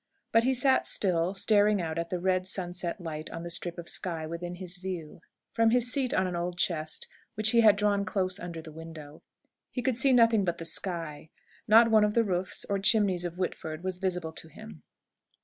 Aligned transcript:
But 0.31 0.43
he 0.45 0.55
sat 0.55 0.87
still, 0.87 1.35
staring 1.35 1.79
out 1.79 1.99
at 1.99 2.09
the 2.09 2.17
red 2.17 2.47
sunset 2.47 2.99
light 2.99 3.29
on 3.29 3.43
the 3.43 3.51
strip 3.51 3.77
of 3.77 3.87
sky 3.87 4.25
within 4.25 4.55
his 4.55 4.77
view. 4.77 5.21
From 5.53 5.69
his 5.69 5.91
seat 5.93 6.11
on 6.11 6.25
an 6.25 6.35
old 6.35 6.57
chest, 6.57 7.07
which 7.35 7.51
he 7.51 7.61
had 7.61 7.75
drawn 7.75 8.03
close 8.03 8.39
under 8.39 8.63
the 8.63 8.71
window, 8.71 9.21
he 9.69 9.83
could 9.83 9.95
see 9.97 10.11
nothing 10.11 10.43
but 10.43 10.57
the 10.57 10.65
sky. 10.65 11.29
Not 11.67 11.91
one 11.91 12.03
of 12.03 12.15
the 12.15 12.23
roofs 12.23 12.65
or 12.65 12.79
chimneys 12.79 13.25
of 13.25 13.37
Whitford 13.37 13.83
was 13.83 13.99
visible 13.99 14.31
to 14.31 14.47
him. 14.47 14.81